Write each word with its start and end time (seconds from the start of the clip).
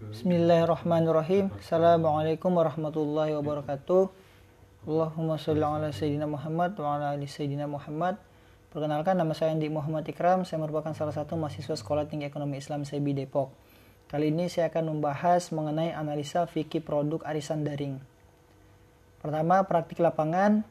Bismillahirrahmanirrahim. 0.00 1.52
Assalamualaikum 1.60 2.56
warahmatullahi 2.56 3.36
wabarakatuh. 3.36 4.08
Allahumma 4.88 5.36
sholli 5.36 5.60
ala 5.60 5.92
sayyidina 5.92 6.24
Muhammad 6.24 6.72
wa 6.80 6.96
ala 6.96 7.12
ali 7.12 7.28
sayyidina 7.28 7.68
Muhammad. 7.68 8.16
Perkenalkan 8.72 9.20
nama 9.20 9.36
saya 9.36 9.52
Andi 9.52 9.68
Muhammad 9.68 10.08
Ikram. 10.08 10.48
Saya 10.48 10.64
merupakan 10.64 10.96
salah 10.96 11.12
satu 11.12 11.36
mahasiswa 11.36 11.76
Sekolah 11.76 12.08
Tinggi 12.08 12.24
Ekonomi 12.24 12.56
Islam 12.56 12.88
SEBI 12.88 13.12
Depok. 13.12 13.52
Kali 14.08 14.32
ini 14.32 14.48
saya 14.48 14.72
akan 14.72 14.96
membahas 14.96 15.52
mengenai 15.52 15.92
analisa 15.92 16.48
fikih 16.48 16.80
produk 16.80 17.20
arisan 17.28 17.60
daring. 17.68 18.00
Pertama, 19.20 19.68
praktik 19.68 20.00
lapangan. 20.00 20.64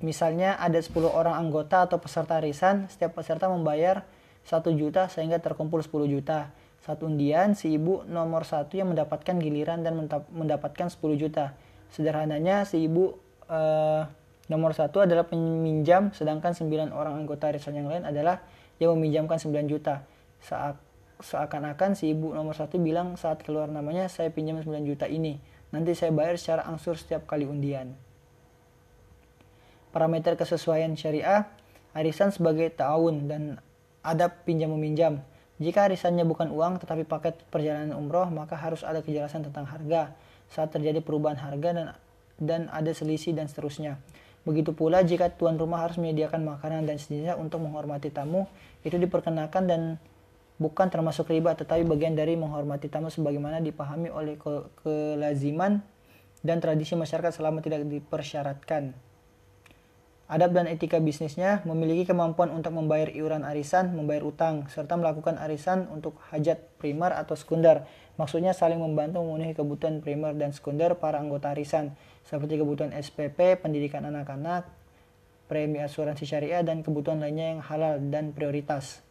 Misalnya 0.00 0.56
ada 0.56 0.80
10 0.80 0.96
orang 1.12 1.36
anggota 1.36 1.84
atau 1.84 2.00
peserta 2.00 2.40
arisan, 2.40 2.88
setiap 2.88 3.20
peserta 3.20 3.52
membayar 3.52 4.08
1 4.48 4.64
juta 4.80 5.12
sehingga 5.12 5.44
terkumpul 5.44 5.84
10 5.84 6.08
juta 6.08 6.56
saat 6.86 7.02
undian, 7.02 7.58
si 7.58 7.74
ibu 7.74 8.06
nomor 8.06 8.46
satu 8.46 8.78
yang 8.78 8.94
mendapatkan 8.94 9.34
giliran 9.42 9.82
dan 9.82 9.98
mendapatkan 10.30 10.86
10 10.86 11.02
juta. 11.18 11.50
Sederhananya, 11.90 12.62
si 12.62 12.86
ibu 12.86 13.18
eh, 13.50 14.06
nomor 14.46 14.70
satu 14.70 15.02
adalah 15.02 15.26
peminjam, 15.26 16.14
sedangkan 16.14 16.54
9 16.54 16.94
orang 16.94 17.18
anggota 17.18 17.50
arisan 17.50 17.74
yang 17.74 17.90
lain 17.90 18.06
adalah 18.06 18.38
yang 18.78 18.94
meminjamkan 18.94 19.34
9 19.34 19.66
juta. 19.66 20.06
Saat 20.38 20.78
seakan-akan 21.18 21.98
si 21.98 22.14
ibu 22.14 22.36
nomor 22.36 22.54
satu 22.54 22.78
bilang 22.78 23.16
saat 23.18 23.40
keluar 23.42 23.66
namanya 23.66 24.06
saya 24.06 24.30
pinjam 24.30 24.62
9 24.62 24.86
juta 24.86 25.10
ini. 25.10 25.42
Nanti 25.74 25.98
saya 25.98 26.14
bayar 26.14 26.38
secara 26.38 26.70
angsur 26.70 26.94
setiap 26.94 27.26
kali 27.26 27.50
undian. 27.50 27.98
Parameter 29.90 30.38
kesesuaian 30.38 30.94
syariah, 30.94 31.50
arisan 31.98 32.30
sebagai 32.30 32.70
ta'awun 32.70 33.26
dan 33.26 33.42
adab 34.06 34.46
pinjam 34.46 34.70
meminjam 34.70 35.26
jika 35.56 35.88
arisannya 35.88 36.28
bukan 36.28 36.52
uang 36.52 36.84
tetapi 36.84 37.08
paket 37.08 37.40
perjalanan 37.48 37.96
umroh, 37.96 38.28
maka 38.28 38.60
harus 38.60 38.84
ada 38.84 39.00
kejelasan 39.00 39.48
tentang 39.48 39.64
harga 39.64 40.12
saat 40.52 40.68
terjadi 40.70 41.00
perubahan 41.00 41.40
harga 41.40 41.70
dan 41.72 41.86
dan 42.36 42.60
ada 42.68 42.92
selisih 42.92 43.32
dan 43.32 43.48
seterusnya. 43.48 43.96
Begitu 44.44 44.76
pula 44.76 45.00
jika 45.02 45.32
tuan 45.32 45.56
rumah 45.56 45.82
harus 45.82 45.96
menyediakan 45.98 46.44
makanan 46.44 46.84
dan 46.86 47.00
sejenisnya 47.00 47.34
untuk 47.34 47.64
menghormati 47.64 48.12
tamu, 48.12 48.46
itu 48.84 48.94
diperkenakan 48.94 49.62
dan 49.64 49.82
bukan 50.60 50.88
termasuk 50.88 51.28
riba 51.32 51.52
tetapi 51.56 51.84
bagian 51.84 52.16
dari 52.16 52.36
menghormati 52.36 52.88
tamu 52.88 53.08
sebagaimana 53.08 53.60
dipahami 53.60 54.08
oleh 54.08 54.36
ke 54.40 54.70
kelaziman 54.84 55.84
dan 56.44 56.60
tradisi 56.60 56.94
masyarakat 56.94 57.32
selama 57.32 57.64
tidak 57.64 57.84
dipersyaratkan. 57.88 59.05
Adab 60.26 60.58
dan 60.58 60.66
etika 60.66 60.98
bisnisnya 60.98 61.62
memiliki 61.62 62.10
kemampuan 62.10 62.50
untuk 62.50 62.74
membayar 62.74 63.06
iuran 63.14 63.46
arisan, 63.46 63.94
membayar 63.94 64.26
utang, 64.26 64.66
serta 64.66 64.98
melakukan 64.98 65.38
arisan 65.38 65.86
untuk 65.86 66.18
hajat 66.34 66.66
primer 66.82 67.14
atau 67.14 67.38
sekunder. 67.38 67.86
Maksudnya 68.18 68.50
saling 68.50 68.82
membantu 68.82 69.22
memenuhi 69.22 69.54
kebutuhan 69.54 70.02
primer 70.02 70.34
dan 70.34 70.50
sekunder 70.50 70.98
para 70.98 71.22
anggota 71.22 71.54
arisan, 71.54 71.94
seperti 72.26 72.58
kebutuhan 72.58 72.90
SPP, 72.90 73.62
pendidikan 73.62 74.02
anak-anak, 74.02 74.66
premi 75.46 75.78
asuransi 75.78 76.26
syariah, 76.26 76.66
dan 76.66 76.82
kebutuhan 76.82 77.22
lainnya 77.22 77.54
yang 77.54 77.62
halal 77.62 78.02
dan 78.10 78.34
prioritas. 78.34 79.06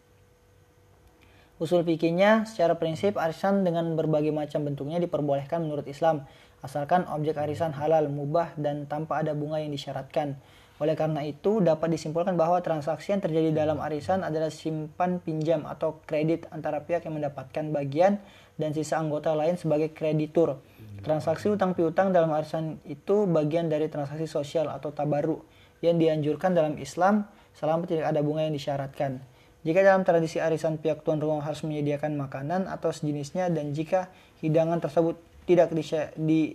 Usul 1.63 1.87
fikihnya, 1.87 2.43
secara 2.43 2.75
prinsip 2.75 3.15
arisan 3.15 3.63
dengan 3.63 3.95
berbagai 3.95 4.35
macam 4.35 4.67
bentuknya 4.67 4.99
diperbolehkan 4.99 5.63
menurut 5.63 5.87
Islam, 5.87 6.27
asalkan 6.59 7.07
objek 7.07 7.39
arisan 7.39 7.71
halal, 7.71 8.11
mubah, 8.11 8.51
dan 8.59 8.83
tanpa 8.83 9.23
ada 9.23 9.31
bunga 9.31 9.63
yang 9.63 9.71
disyaratkan. 9.71 10.35
Oleh 10.75 10.99
karena 10.99 11.23
itu, 11.23 11.63
dapat 11.63 11.87
disimpulkan 11.95 12.35
bahwa 12.35 12.59
transaksi 12.59 13.15
yang 13.15 13.23
terjadi 13.23 13.55
dalam 13.55 13.79
arisan 13.79 14.27
adalah 14.27 14.51
simpan 14.51 15.23
pinjam 15.23 15.63
atau 15.63 16.03
kredit 16.03 16.51
antara 16.51 16.83
pihak 16.83 17.07
yang 17.07 17.15
mendapatkan 17.15 17.71
bagian 17.71 18.19
dan 18.59 18.75
sisa 18.75 18.99
anggota 18.99 19.31
lain 19.31 19.55
sebagai 19.55 19.95
kreditur. 19.95 20.59
Transaksi 20.99 21.47
utang 21.47 21.71
piutang 21.71 22.11
dalam 22.11 22.27
arisan 22.35 22.83
itu 22.83 23.23
bagian 23.23 23.71
dari 23.71 23.87
transaksi 23.87 24.27
sosial 24.27 24.67
atau 24.67 24.91
tabaru 24.91 25.39
yang 25.79 25.95
dianjurkan 25.95 26.51
dalam 26.51 26.75
Islam 26.75 27.23
selama 27.55 27.87
tidak 27.87 28.11
ada 28.11 28.19
bunga 28.19 28.43
yang 28.43 28.55
disyaratkan. 28.55 29.23
Jika 29.65 29.81
dalam 29.81 30.03
tradisi 30.05 30.37
arisan 30.43 30.77
pihak 30.77 31.01
tuan 31.01 31.17
rumah 31.17 31.41
harus 31.41 31.63
menyediakan 31.65 32.19
makanan 32.19 32.67
atau 32.69 32.91
sejenisnya 32.93 33.49
dan 33.49 33.73
jika 33.73 34.13
hidangan 34.43 34.77
tersebut 34.77 35.17
tidak 35.45 35.73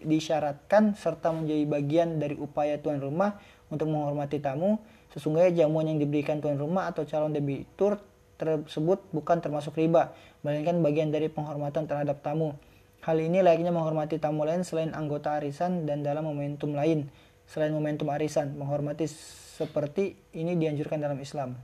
disyaratkan 0.03 0.99
serta 0.99 1.31
menjadi 1.31 1.63
bagian 1.67 2.19
dari 2.19 2.35
upaya 2.39 2.79
tuan 2.79 2.99
rumah 2.99 3.39
untuk 3.71 3.89
menghormati 3.89 4.43
tamu, 4.43 4.83
sesungguhnya 5.15 5.65
jamuan 5.65 5.87
yang 5.87 5.99
diberikan 6.03 6.43
tuan 6.43 6.59
rumah 6.59 6.91
atau 6.91 7.07
calon 7.07 7.31
debitur 7.31 8.03
tersebut 8.37 9.01
bukan 9.15 9.39
termasuk 9.39 9.79
riba, 9.79 10.13
melainkan 10.43 10.83
bagian 10.83 11.15
dari 11.15 11.31
penghormatan 11.31 11.87
terhadap 11.87 12.21
tamu. 12.21 12.59
Hal 13.01 13.17
ini 13.17 13.41
layaknya 13.41 13.73
menghormati 13.73 14.21
tamu 14.21 14.45
lain 14.45 14.61
selain 14.61 14.93
anggota 14.93 15.41
arisan 15.41 15.89
dan 15.89 16.05
dalam 16.05 16.29
momentum 16.29 16.77
lain. 16.77 17.09
Selain 17.49 17.73
momentum 17.73 18.13
arisan, 18.13 18.53
menghormati 18.55 19.09
seperti 19.09 20.17
ini 20.37 20.57
dianjurkan 20.57 21.01
dalam 21.01 21.17
Islam. 21.17 21.57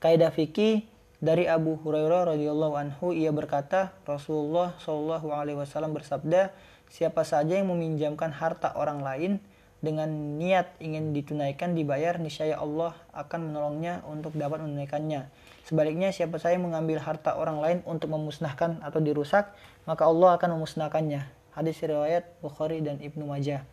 Kaidah 0.00 0.32
fikih 0.32 0.84
dari 1.20 1.44
Abu 1.44 1.76
Hurairah 1.76 2.32
radhiyallahu 2.36 2.74
anhu 2.76 3.12
ia 3.12 3.28
berkata, 3.28 3.92
Rasulullah 4.08 4.72
shallallahu 4.80 5.28
alaihi 5.36 5.60
wasallam 5.60 5.92
bersabda, 5.92 6.52
siapa 6.88 7.24
saja 7.28 7.60
yang 7.60 7.68
meminjamkan 7.68 8.32
harta 8.32 8.72
orang 8.76 9.04
lain 9.04 9.32
dengan 9.80 10.36
niat 10.36 10.76
ingin 10.76 11.16
ditunaikan 11.16 11.72
dibayar, 11.72 12.20
niscaya 12.20 12.60
Allah 12.60 12.92
akan 13.16 13.48
menolongnya 13.48 14.04
untuk 14.04 14.36
dapat 14.36 14.60
menunaikannya. 14.60 15.32
Sebaliknya, 15.64 16.12
siapa 16.12 16.36
saja 16.36 16.60
mengambil 16.60 17.00
harta 17.00 17.32
orang 17.32 17.64
lain 17.64 17.78
untuk 17.88 18.12
memusnahkan 18.12 18.84
atau 18.84 19.00
dirusak, 19.00 19.56
maka 19.88 20.04
Allah 20.04 20.36
akan 20.36 20.60
memusnahkannya. 20.60 21.24
Hadis 21.56 21.80
riwayat 21.80 22.28
Bukhari 22.44 22.84
dan 22.84 23.00
Ibnu 23.00 23.24
Majah. 23.24 23.64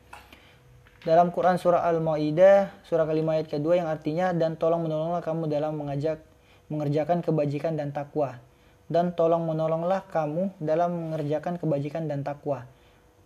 Dalam 1.03 1.29
Quran 1.35 1.59
surah 1.59 1.84
Al-Maidah, 1.88 2.72
surah 2.88 3.03
kelima 3.03 3.35
ayat 3.35 3.51
kedua 3.51 3.75
yang 3.75 3.91
artinya 3.91 4.31
dan 4.31 4.56
tolong 4.56 4.88
menolonglah 4.88 5.22
kamu 5.22 5.51
dalam 5.51 5.75
mengajak 5.75 6.24
mengerjakan 6.72 7.19
kebajikan 7.24 7.75
dan 7.75 7.91
takwa. 7.91 8.39
Dan 8.88 9.12
tolong 9.12 9.44
menolonglah 9.44 10.07
kamu 10.07 10.56
dalam 10.63 11.12
mengerjakan 11.12 11.59
kebajikan 11.59 12.07
dan 12.07 12.24
takwa. 12.24 12.63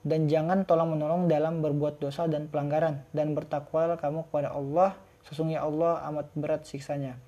Dan 0.01 0.25
jangan 0.25 0.66
tolong 0.66 0.97
menolong 0.97 1.29
dalam 1.29 1.62
berbuat 1.62 2.01
dosa 2.01 2.25
dan 2.25 2.50
pelanggaran. 2.50 3.06
Dan 3.13 3.38
bertakwalah 3.38 4.01
kamu 4.01 4.25
kepada 4.29 4.50
Allah, 4.53 4.97
sesungguhnya 5.29 5.62
Allah 5.62 6.01
amat 6.09 6.34
berat 6.34 6.66
siksanya. 6.66 7.22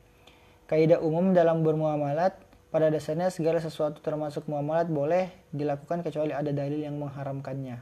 Kaidah 0.66 0.98
umum 1.04 1.38
dalam 1.38 1.62
bermuamalat, 1.62 2.34
pada 2.74 2.90
dasarnya 2.90 3.30
segala 3.30 3.62
sesuatu 3.62 4.02
termasuk 4.02 4.50
muamalat 4.50 4.90
boleh 4.90 5.30
dilakukan 5.54 6.02
kecuali 6.02 6.34
ada 6.34 6.50
dalil 6.50 6.82
yang 6.82 6.98
mengharamkannya. 6.98 7.78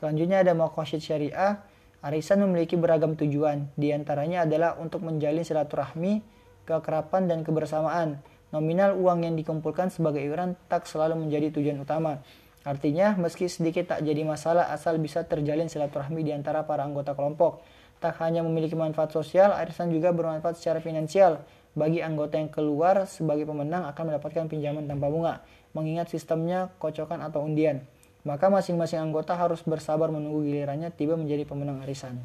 Selanjutnya 0.00 0.40
ada 0.40 0.56
maqasid 0.56 1.04
syariah. 1.04 1.60
Arisan 2.00 2.40
memiliki 2.40 2.78
beragam 2.80 3.12
tujuan, 3.18 3.68
di 3.76 3.92
antaranya 3.92 4.48
adalah 4.48 4.80
untuk 4.80 5.04
menjalin 5.04 5.44
silaturahmi, 5.44 6.24
kekerapan, 6.64 7.28
dan 7.28 7.44
kebersamaan. 7.44 8.22
Nominal 8.54 8.94
uang 8.94 9.26
yang 9.26 9.34
dikumpulkan 9.34 9.90
sebagai 9.90 10.22
iuran 10.22 10.54
tak 10.70 10.86
selalu 10.86 11.26
menjadi 11.26 11.50
tujuan 11.58 11.82
utama. 11.82 12.22
Artinya, 12.66 13.14
meski 13.14 13.46
sedikit 13.46 13.94
tak 13.94 14.02
jadi 14.02 14.26
masalah 14.26 14.74
asal 14.74 14.98
bisa 14.98 15.22
terjalin 15.22 15.70
silaturahmi 15.70 16.26
di 16.26 16.34
antara 16.34 16.66
para 16.66 16.82
anggota 16.82 17.14
kelompok. 17.14 17.62
Tak 18.02 18.18
hanya 18.26 18.42
memiliki 18.42 18.74
manfaat 18.74 19.14
sosial, 19.14 19.54
arisan 19.54 19.94
juga 19.94 20.10
bermanfaat 20.10 20.58
secara 20.58 20.82
finansial. 20.82 21.46
Bagi 21.78 22.02
anggota 22.02 22.42
yang 22.42 22.50
keluar 22.50 23.06
sebagai 23.06 23.46
pemenang 23.46 23.86
akan 23.86 24.10
mendapatkan 24.10 24.50
pinjaman 24.50 24.90
tanpa 24.90 25.06
bunga, 25.06 25.34
mengingat 25.78 26.10
sistemnya 26.10 26.74
kocokan 26.82 27.22
atau 27.22 27.46
undian. 27.46 27.86
Maka 28.26 28.50
masing-masing 28.50 28.98
anggota 28.98 29.38
harus 29.38 29.62
bersabar 29.62 30.10
menunggu 30.10 30.42
gilirannya 30.42 30.90
tiba 30.90 31.14
menjadi 31.14 31.46
pemenang 31.46 31.78
arisan. 31.86 32.18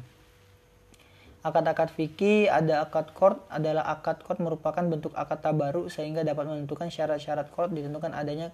Akad-akad 1.46 1.94
fikih 1.94 2.50
ada 2.50 2.82
akad 2.82 3.14
kord 3.14 3.38
adalah 3.46 3.86
akad 3.86 4.22
kord 4.26 4.42
merupakan 4.42 4.82
bentuk 4.82 5.14
akad 5.14 5.38
tabaru 5.38 5.86
sehingga 5.86 6.26
dapat 6.26 6.50
menentukan 6.50 6.90
syarat-syarat 6.90 7.50
kord 7.54 7.70
ditentukan 7.70 8.14
adanya 8.14 8.50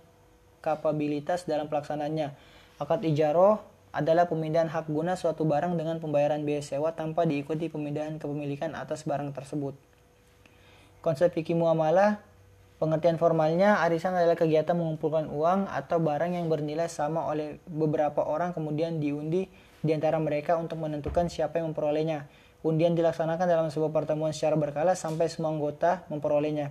kapabilitas 0.65 1.45
dalam 1.45 1.67
pelaksanaannya. 1.67 2.35
Akad 2.79 3.03
ijaroh 3.03 3.59
adalah 3.91 4.29
pemindahan 4.29 4.69
hak 4.69 4.87
guna 4.93 5.17
suatu 5.17 5.49
barang 5.49 5.75
dengan 5.75 5.99
pembayaran 5.99 6.45
biaya 6.45 6.63
sewa 6.63 6.93
tanpa 6.93 7.25
diikuti 7.25 7.73
pemindahan 7.73 8.21
kepemilikan 8.21 8.77
atas 8.77 9.03
barang 9.09 9.33
tersebut. 9.35 9.75
Konsep 11.01 11.33
fikih 11.35 11.57
muamalah 11.57 12.21
Pengertian 12.79 13.19
formalnya, 13.19 13.83
arisan 13.83 14.15
adalah 14.15 14.39
kegiatan 14.39 14.79
mengumpulkan 14.79 15.27
uang 15.35 15.67
atau 15.67 15.99
barang 15.99 16.39
yang 16.39 16.47
bernilai 16.47 16.87
sama 16.87 17.27
oleh 17.27 17.59
beberapa 17.67 18.23
orang 18.23 18.55
kemudian 18.55 19.03
diundi 19.03 19.51
di 19.83 19.91
antara 19.91 20.23
mereka 20.23 20.55
untuk 20.55 20.79
menentukan 20.79 21.27
siapa 21.27 21.59
yang 21.59 21.75
memperolehnya. 21.75 22.31
Undian 22.63 22.95
dilaksanakan 22.95 23.51
dalam 23.51 23.67
sebuah 23.75 23.91
pertemuan 23.91 24.31
secara 24.31 24.55
berkala 24.55 24.95
sampai 24.95 25.27
semua 25.27 25.51
anggota 25.51 26.07
memperolehnya. 26.07 26.71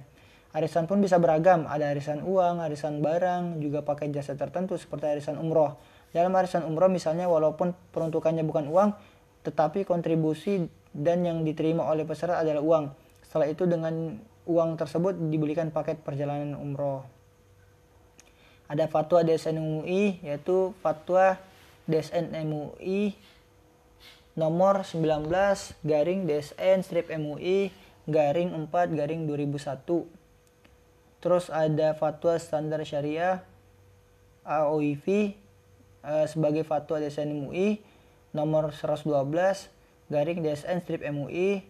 Arisan 0.58 0.90
pun 0.90 0.98
bisa 0.98 1.22
beragam, 1.22 1.70
ada 1.70 1.94
arisan 1.94 2.26
uang, 2.26 2.66
arisan 2.66 2.98
barang, 2.98 3.62
juga 3.62 3.86
pakai 3.86 4.10
jasa 4.10 4.34
tertentu 4.34 4.74
seperti 4.74 5.06
arisan 5.06 5.38
umroh. 5.38 5.78
Dalam 6.10 6.34
arisan 6.34 6.66
umroh 6.66 6.90
misalnya 6.90 7.30
walaupun 7.30 7.78
peruntukannya 7.94 8.42
bukan 8.42 8.66
uang, 8.66 8.90
tetapi 9.46 9.86
kontribusi 9.86 10.66
dan 10.98 11.22
yang 11.22 11.46
diterima 11.46 11.86
oleh 11.86 12.10
peserta 12.10 12.42
adalah 12.42 12.66
uang. 12.66 12.90
Setelah 13.22 13.54
itu 13.54 13.70
dengan 13.70 14.18
uang 14.50 14.82
tersebut 14.82 15.14
dibelikan 15.30 15.70
paket 15.70 16.02
perjalanan 16.02 16.58
umroh. 16.58 17.06
Ada 18.66 18.90
fatwa 18.90 19.22
DSN 19.22 19.62
MUI 19.62 20.26
yaitu 20.26 20.74
fatwa 20.82 21.38
DSN 21.86 22.34
MUI 22.34 23.14
nomor 24.34 24.82
19 24.82 25.22
garing 25.86 26.26
DSN 26.26 26.82
strip 26.82 27.14
MUI 27.14 27.70
garing 28.10 28.58
4 28.58 28.98
garing 28.98 29.30
2001. 29.30 30.17
Terus 31.18 31.50
ada 31.50 31.98
fatwa 31.98 32.38
standar 32.38 32.86
syariah 32.86 33.42
AOIV 34.48 35.36
eh, 36.08 36.26
sebagai 36.32 36.64
fatwa 36.64 37.04
DSN 37.04 37.36
MUI 37.36 37.84
nomor 38.32 38.72
112 38.72 39.12
garing 40.08 40.40
DSN 40.40 40.80
strip 40.84 41.04
MUI 41.04 41.68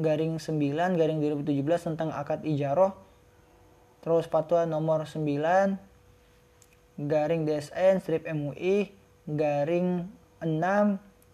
garing 0.00 0.40
9 0.40 0.98
garing 0.98 1.18
2017 1.22 1.86
tentang 1.92 2.10
akad 2.10 2.42
ijaroh 2.42 2.96
terus 4.00 4.26
fatwa 4.26 4.66
nomor 4.66 5.06
9 5.06 5.20
garing 6.98 7.42
DSN 7.46 8.00
strip 8.02 8.24
MUI 8.26 8.90
garing 9.28 10.08
6 10.42 10.50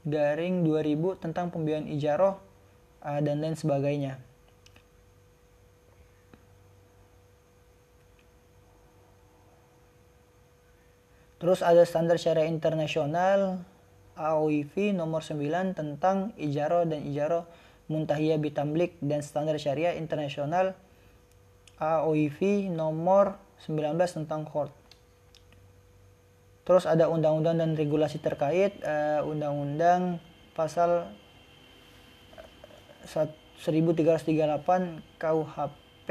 garing 0.08 0.54
2000 0.64 1.22
tentang 1.22 1.52
pembiayaan 1.52 1.88
ijaroh 1.92 2.40
uh, 3.04 3.20
dan 3.20 3.40
lain 3.40 3.56
sebagainya 3.56 4.20
Terus 11.40 11.64
ada 11.64 11.80
standar 11.88 12.20
syariah 12.20 12.52
internasional 12.52 13.64
AOIV 14.12 14.92
nomor 14.92 15.24
9 15.24 15.72
tentang 15.72 16.36
ijaroh 16.36 16.84
dan 16.84 17.00
ijaroh 17.08 17.48
Muntahiyah 17.88 18.38
Bitamlik 18.38 19.00
dan 19.02 19.24
Standar 19.24 19.56
Syariah 19.56 19.96
Internasional 19.96 20.76
AOIV 21.80 22.68
nomor 22.68 23.40
19 23.64 23.96
tentang 23.96 24.44
court. 24.44 24.70
Terus 26.68 26.84
ada 26.84 27.08
undang-undang 27.08 27.56
dan 27.56 27.72
regulasi 27.74 28.20
terkait 28.20 28.76
uh, 28.84 29.24
undang-undang 29.24 30.20
pasal 30.52 31.08
1338 33.08 33.96
KUHP 35.18 36.08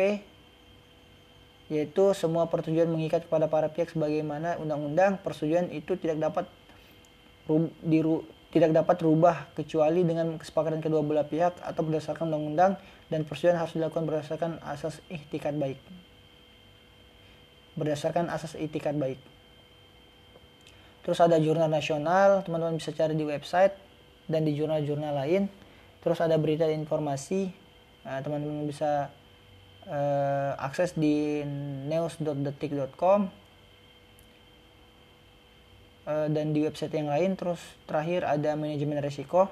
yaitu 1.70 2.18
semua 2.18 2.50
persetujuan 2.50 2.90
mengikat 2.90 3.30
kepada 3.30 3.46
para 3.46 3.70
pihak 3.70 3.94
sebagaimana 3.94 4.58
undang-undang 4.58 5.22
persetujuan 5.22 5.70
itu 5.70 5.94
tidak 6.02 6.18
dapat 6.18 6.46
diru 7.86 8.26
tidak 8.50 8.74
dapat 8.74 8.98
rubah 9.06 9.46
kecuali 9.54 10.02
dengan 10.02 10.42
kesepakatan 10.42 10.82
kedua 10.82 11.06
belah 11.06 11.26
pihak 11.26 11.54
atau 11.62 11.82
berdasarkan 11.86 12.34
undang-undang 12.34 12.82
dan 13.14 13.22
persetujuan 13.22 13.62
harus 13.62 13.78
dilakukan 13.78 14.06
berdasarkan 14.10 14.58
asas 14.66 15.02
ikhtikat 15.14 15.54
baik. 15.54 15.78
Berdasarkan 17.78 18.26
asas 18.34 18.58
ikhtikat 18.58 18.98
baik. 18.98 19.22
Terus 21.06 21.22
ada 21.22 21.38
jurnal 21.38 21.70
nasional, 21.70 22.42
teman-teman 22.42 22.82
bisa 22.82 22.90
cari 22.94 23.14
di 23.14 23.26
website 23.26 23.74
dan 24.26 24.46
di 24.46 24.58
jurnal-jurnal 24.58 25.14
lain. 25.14 25.46
Terus 26.02 26.18
ada 26.18 26.38
berita 26.42 26.66
dan 26.66 26.82
informasi, 26.82 27.54
nah, 28.02 28.18
teman-teman 28.22 28.66
bisa 28.66 29.14
uh, 29.90 30.54
akses 30.62 30.94
di 30.94 31.44
news.detik.com 31.90 33.50
Eh, 36.10 36.28
dan 36.34 36.58
di 36.58 36.66
website 36.66 36.94
yang 36.98 37.14
lain. 37.14 37.38
Terus 37.38 37.62
terakhir 37.86 38.26
ada 38.26 38.58
manajemen 38.58 38.98
resiko. 38.98 39.46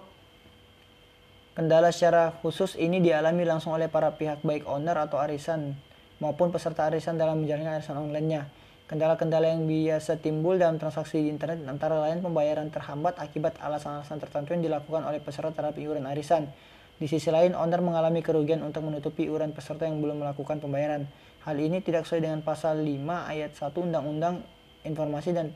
Kendala 1.54 1.94
secara 1.94 2.34
khusus 2.42 2.78
ini 2.78 3.01
dialami 3.01 3.45
langsung 3.45 3.74
oleh 3.78 3.89
para 3.89 4.13
pihak 4.13 4.42
baik 4.42 4.66
owner 4.66 4.98
atau 4.98 5.18
arisan 5.22 5.74
maupun 6.22 6.54
peserta 6.54 6.86
arisan 6.90 7.18
dalam 7.18 7.45
menjalankan 7.45 7.81
arisan 7.81 7.98
online-nya. 7.98 8.50
Kendala-kendala 8.90 9.51
yang 9.51 9.66
biasa 9.69 10.22
timbul 10.22 10.57
dalam 10.57 10.81
transaksi 10.81 11.19
di 11.22 11.30
internet 11.30 11.62
antara 11.66 11.98
lain 11.98 12.24
pembayaran 12.24 12.72
terhambat 12.72 13.19
akibat 13.19 13.57
alasan-alasan 13.60 14.18
tertentu 14.22 14.56
yang 14.56 14.63
dilakukan 14.63 15.04
oleh 15.04 15.19
peserta 15.19 15.51
terhadap 15.51 15.75
iuran 15.75 16.07
arisan 16.07 16.48
di 16.97 17.05
sisi 17.05 17.29
lain, 17.29 17.53
owner 17.53 17.77
mengalami 17.85 18.25
kerugian 18.25 18.65
untuk 18.65 18.81
menutupi 18.81 19.29
iuran 19.29 19.53
peserta 19.53 19.85
yang 19.85 20.01
belum 20.01 20.25
melakukan 20.25 20.57
pembayaran. 20.57 21.05
Hal 21.45 21.55
ini 21.61 21.77
tidak 21.85 22.09
sesuai 22.09 22.25
dengan 22.25 22.41
pasal 22.41 22.81
5 22.81 22.97
ayat 23.05 23.53
1 23.53 23.69
Undang-Undang 23.69 24.41
Informasi 24.81 25.29
dan 25.38 25.53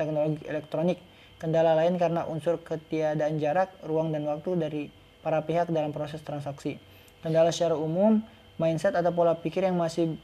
teknologi 0.00 0.40
elektronik. 0.48 0.96
Kendala 1.36 1.76
lain 1.76 2.00
karena 2.00 2.24
unsur 2.24 2.58
ketiadaan 2.64 3.36
jarak, 3.36 3.70
ruang, 3.84 4.10
dan 4.10 4.24
waktu 4.26 4.50
dari 4.58 4.82
para 5.20 5.44
pihak 5.44 5.68
dalam 5.68 5.92
proses 5.92 6.24
transaksi. 6.24 6.80
Kendala 7.20 7.52
secara 7.52 7.76
umum, 7.76 8.24
mindset 8.56 8.96
atau 8.96 9.12
pola 9.12 9.36
pikir 9.36 9.68
yang 9.68 9.76
masih 9.76 10.16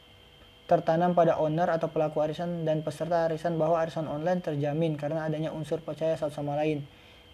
tertanam 0.65 1.13
pada 1.13 1.37
owner 1.37 1.69
atau 1.69 1.93
pelaku 1.93 2.25
arisan 2.25 2.65
dan 2.65 2.81
peserta 2.81 3.29
arisan 3.29 3.61
bahwa 3.61 3.85
arisan 3.85 4.09
online 4.09 4.41
terjamin 4.41 4.97
karena 4.97 5.29
adanya 5.29 5.53
unsur 5.53 5.85
percaya 5.85 6.17
satu 6.17 6.33
sama 6.33 6.57
lain, 6.57 6.81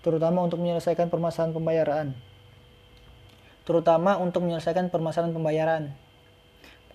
terutama 0.02 0.42
untuk 0.42 0.58
menyelesaikan 0.58 1.06
permasalahan 1.06 1.54
pembayaran. 1.54 2.06
Terutama 3.70 4.18
untuk 4.18 4.42
menyelesaikan 4.42 4.90
permasalahan 4.90 5.30
pembayaran. 5.30 5.94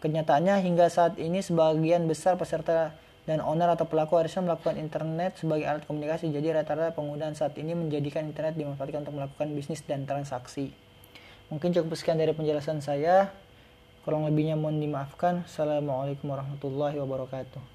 Kenyataannya 0.04 0.60
hingga 0.60 0.92
saat 0.92 1.16
ini 1.16 1.40
sebagian 1.40 2.04
besar 2.04 2.36
peserta 2.36 2.92
dan 3.24 3.40
owner 3.40 3.72
atau 3.72 3.88
pelaku 3.88 4.20
arisan 4.20 4.44
melakukan 4.44 4.76
internet 4.76 5.40
sebagai 5.40 5.72
alat 5.72 5.88
komunikasi. 5.88 6.36
Jadi 6.36 6.52
rata-rata 6.52 6.92
penggunaan 6.92 7.32
saat 7.32 7.56
ini 7.56 7.72
menjadikan 7.80 8.28
internet 8.28 8.60
dimanfaatkan 8.60 9.08
untuk 9.08 9.16
melakukan 9.16 9.56
bisnis 9.56 9.88
dan 9.88 10.04
transaksi. 10.04 10.76
Mungkin 11.48 11.72
cukup 11.72 11.96
sekian 11.96 12.20
dari 12.20 12.36
penjelasan 12.36 12.84
saya. 12.84 13.32
Kurang 14.04 14.28
lebihnya 14.28 14.60
mohon 14.60 14.84
dimaafkan. 14.84 15.48
Assalamualaikum 15.48 16.28
warahmatullahi 16.28 17.00
wabarakatuh. 17.00 17.75